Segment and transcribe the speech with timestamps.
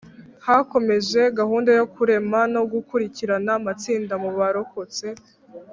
[0.45, 5.07] Hakomeje gahunda yo kurema no gukurikirana amatsinda mu barokotse